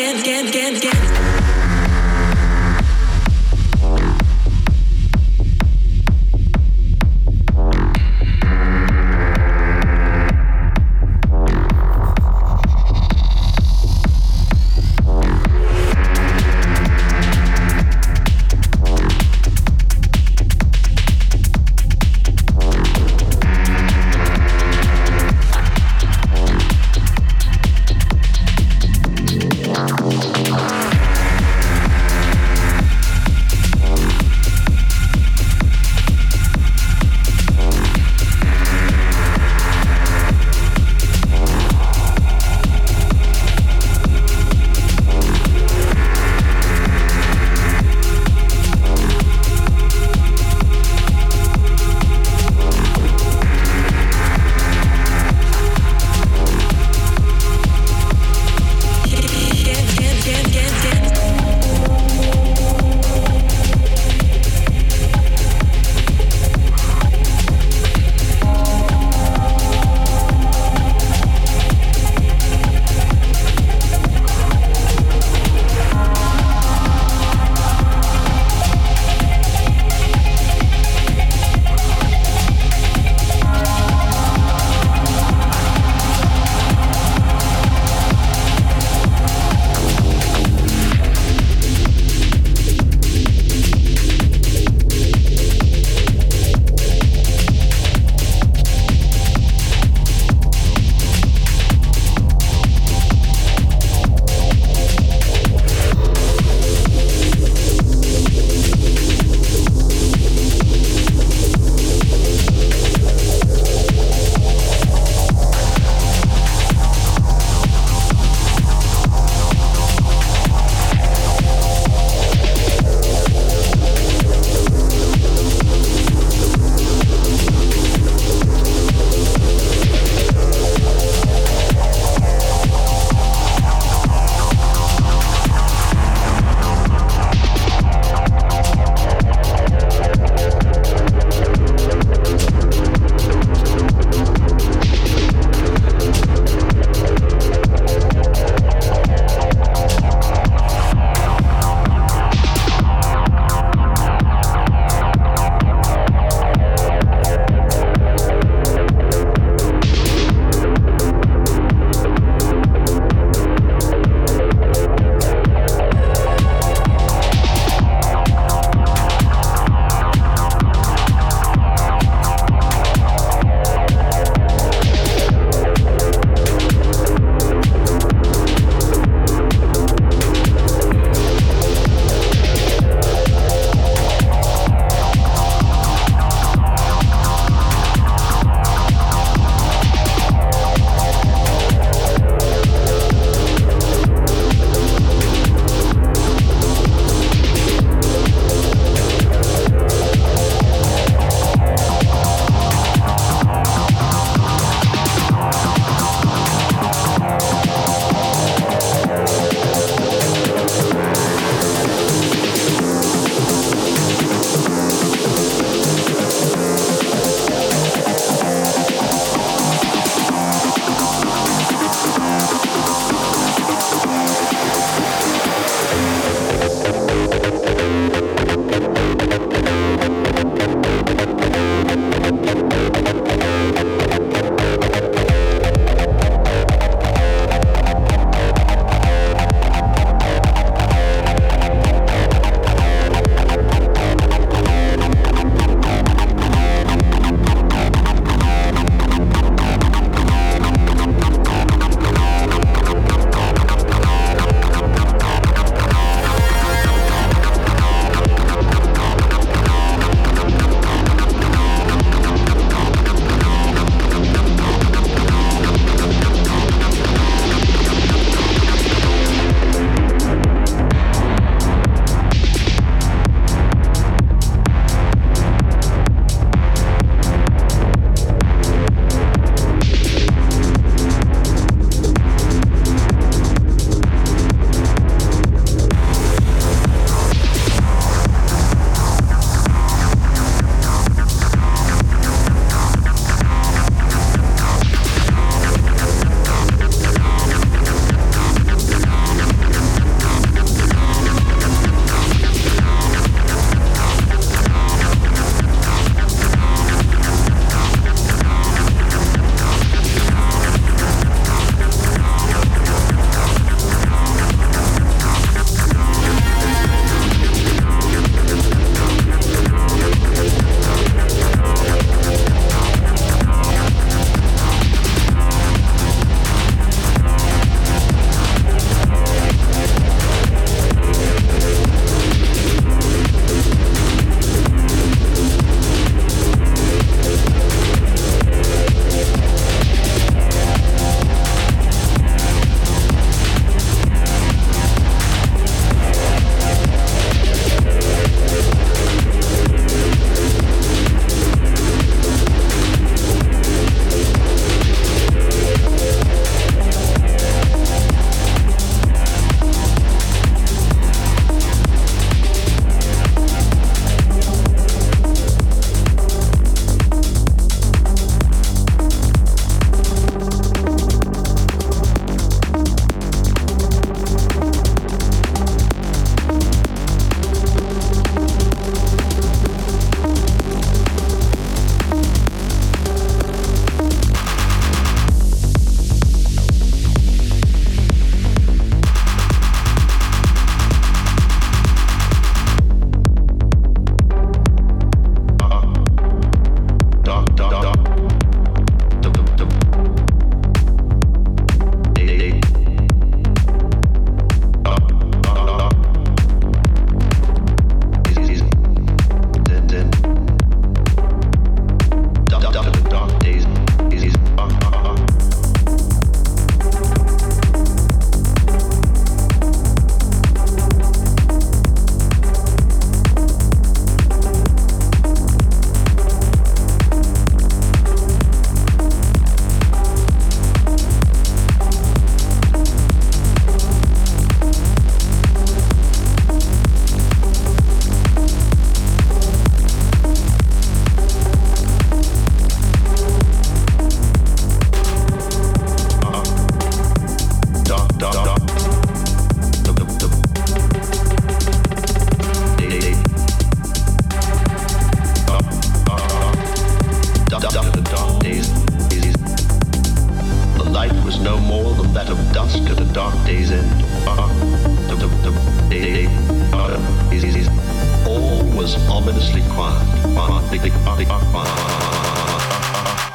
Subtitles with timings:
[0.00, 0.99] get, get, get, get.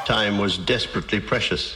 [0.05, 1.75] Time was desperately precious.